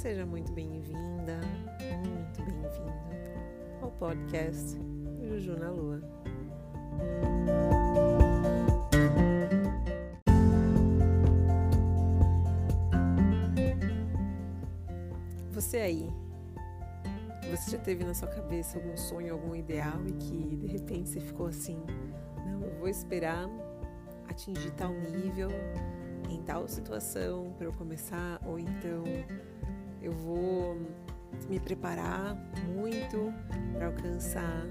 [0.00, 1.38] Seja muito bem-vinda,
[2.08, 4.78] muito bem-vindo ao podcast
[5.22, 6.00] Juju na Lua.
[15.50, 16.08] Você aí,
[17.50, 21.20] você já teve na sua cabeça algum sonho, algum ideal e que de repente você
[21.20, 21.78] ficou assim:
[22.46, 23.50] não, eu vou esperar
[24.30, 25.50] atingir tal nível
[26.30, 29.04] em tal situação para eu começar, ou então
[30.02, 30.76] eu vou
[31.48, 32.36] me preparar
[32.74, 33.32] muito
[33.72, 34.66] para alcançar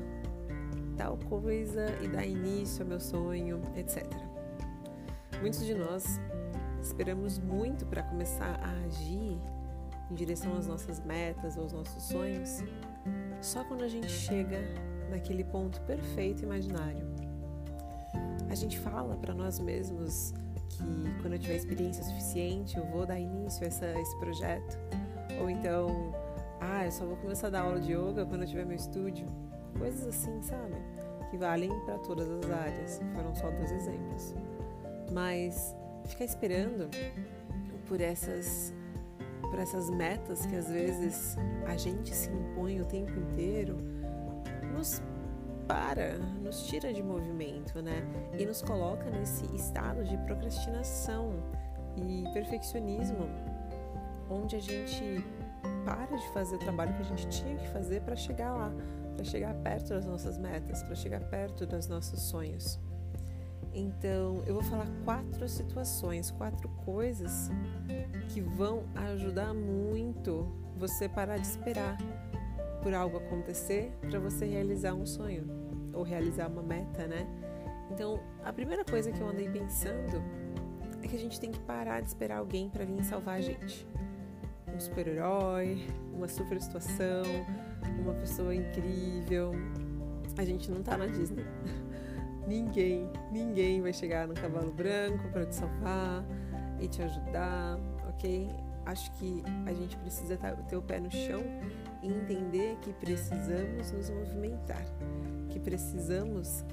[0.98, 4.06] tal coisa e dar início ao meu sonho, etc.
[5.42, 6.20] Muitos de nós
[6.82, 9.40] esperamos muito para começar a agir
[10.12, 12.64] em direção às nossas metas aos nossos sonhos,
[13.42, 14.60] só quando a gente chega
[15.10, 17.08] naquele ponto perfeito imaginário.
[18.50, 20.34] A gente fala para nós mesmos
[20.70, 24.78] que quando eu tiver experiência suficiente eu vou dar início a essa, esse projeto,
[25.40, 26.14] ou então,
[26.60, 29.28] ah, eu só vou começar a dar aula de yoga quando eu tiver meu estúdio.
[29.78, 30.76] Coisas assim, sabe?
[31.30, 33.00] Que valem para todas as áreas.
[33.14, 34.36] Foram só dois exemplos.
[35.12, 36.90] Mas ficar esperando
[37.88, 38.74] por essas
[39.50, 41.36] por essas metas que às vezes
[41.66, 43.78] a gente se impõe o tempo inteiro,
[44.72, 45.02] nos
[45.68, 48.04] para, nos tira de movimento, né?
[48.38, 51.32] E nos coloca nesse estado de procrastinação
[51.96, 53.28] e perfeccionismo
[54.30, 55.24] onde a gente
[55.84, 58.72] para de fazer o trabalho que a gente tinha que fazer para chegar lá,
[59.16, 62.80] para chegar perto das nossas metas, para chegar perto dos nossos sonhos.
[63.74, 67.50] Então, eu vou falar quatro situações, quatro coisas
[68.30, 71.98] que vão ajudar muito você parar de esperar
[72.82, 75.46] por algo acontecer para você realizar um sonho
[75.94, 77.28] ou realizar uma meta, né?
[77.92, 80.24] Então, a primeira coisa que eu andei pensando
[81.02, 83.88] é que a gente tem que parar de esperar alguém para vir salvar a gente
[84.80, 87.24] um super-herói, uma super situação,
[88.00, 89.52] uma pessoa incrível.
[90.38, 91.44] A gente não tá na Disney.
[92.48, 96.24] ninguém, ninguém vai chegar no cavalo branco para te salvar
[96.80, 98.50] e te ajudar, ok?
[98.86, 101.44] Acho que a gente precisa ter o pé no chão
[102.02, 104.86] e entender que precisamos nos movimentar,
[105.50, 106.64] que precisamos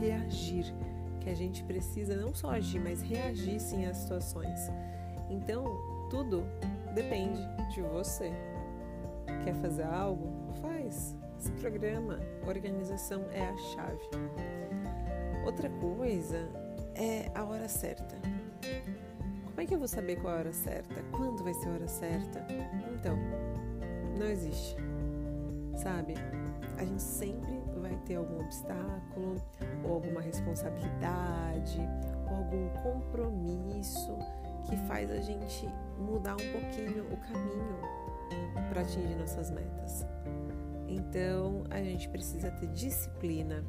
[0.00, 0.74] reagir,
[1.20, 4.58] que a gente precisa não só agir, mas reagir sim às situações.
[5.30, 5.64] Então,
[6.10, 6.44] tudo
[6.96, 8.32] Depende de você.
[9.44, 10.32] Quer fazer algo?
[10.62, 11.14] Faz.
[11.38, 12.18] Se programa.
[12.46, 14.08] Organização é a chave.
[15.44, 16.48] Outra coisa
[16.94, 18.16] é a hora certa.
[19.44, 20.94] Como é que eu vou saber qual é a hora certa?
[21.12, 22.46] Quando vai ser a hora certa?
[22.94, 23.18] Então,
[24.18, 24.76] não existe.
[25.76, 26.14] Sabe?
[26.78, 29.36] A gente sempre vai ter algum obstáculo,
[29.84, 31.78] ou alguma responsabilidade,
[32.30, 34.16] ou algum compromisso
[34.68, 35.68] que faz a gente
[35.98, 37.78] mudar um pouquinho o caminho
[38.68, 40.04] para atingir nossas metas.
[40.88, 43.64] Então, a gente precisa ter disciplina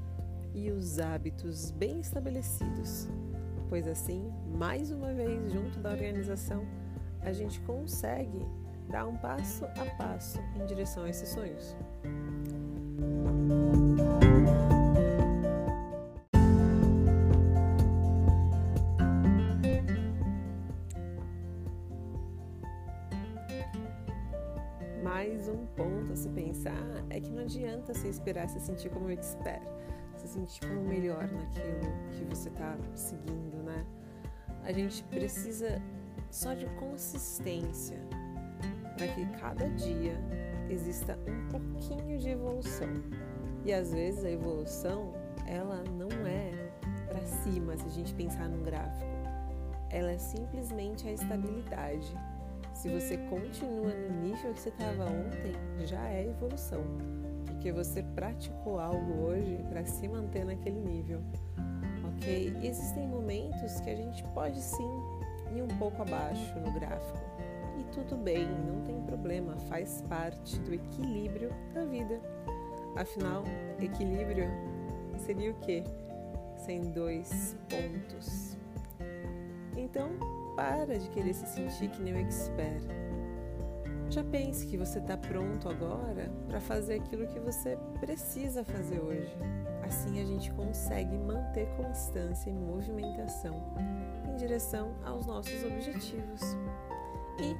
[0.53, 3.07] e os hábitos bem estabelecidos,
[3.69, 6.65] pois assim, mais uma vez, junto da organização,
[7.21, 8.45] a gente consegue
[8.89, 11.75] dar um passo a passo em direção a esses sonhos.
[25.27, 29.09] Mais um ponto a se pensar é que não adianta se esperar se sentir como
[29.09, 29.61] expert,
[30.15, 33.85] se sentir como melhor naquilo que você está seguindo, né?
[34.63, 35.81] A gente precisa
[36.31, 37.99] só de consistência
[38.95, 40.17] para que cada dia
[40.69, 42.89] exista um pouquinho de evolução.
[43.65, 45.13] E às vezes a evolução,
[45.45, 46.51] ela não é
[47.05, 49.11] para cima se a gente pensar num gráfico.
[49.89, 52.15] Ela é simplesmente a estabilidade
[52.77, 55.53] se você continua no nível que você estava ontem,
[55.87, 56.83] já é evolução,
[57.47, 61.19] porque você praticou algo hoje para se manter naquele nível,
[62.07, 62.55] ok?
[62.61, 64.89] Existem momentos que a gente pode sim
[65.55, 67.17] ir um pouco abaixo no gráfico
[67.79, 72.21] e tudo bem, não tem problema, faz parte do equilíbrio da vida.
[72.95, 73.43] Afinal,
[73.79, 74.45] equilíbrio
[75.17, 75.83] seria o quê?
[76.55, 78.55] Sem dois pontos.
[79.75, 82.83] Então, para de querer se sentir que nem o expert.
[84.09, 89.31] Já pense que você está pronto agora para fazer aquilo que você precisa fazer hoje.
[89.83, 93.53] Assim a gente consegue manter constância e movimentação
[94.27, 96.41] em direção aos nossos objetivos.
[97.39, 97.55] E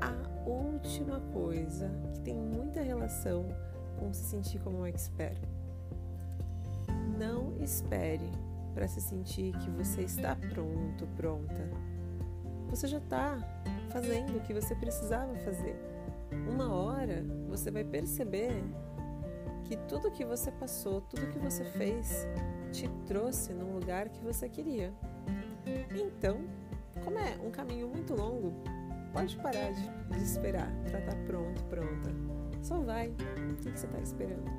[0.00, 3.46] a última coisa que tem muita relação
[3.98, 5.38] com se sentir como um expert.
[7.18, 8.30] Não espere
[8.74, 11.68] para se sentir que você está pronto, pronta
[12.68, 13.38] você já está
[13.90, 15.76] fazendo o que você precisava fazer.
[16.48, 18.62] Uma hora você vai perceber
[19.64, 22.26] que tudo que você passou, tudo que você fez,
[22.72, 24.92] te trouxe no lugar que você queria.
[25.94, 26.40] Então,
[27.04, 28.52] como é um caminho muito longo,
[29.12, 32.10] pode parar de, de esperar para estar tá pronto, pronta.
[32.62, 33.08] Só vai.
[33.08, 34.50] O que você está esperando?